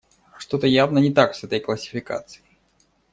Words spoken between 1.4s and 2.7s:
этой классификацией.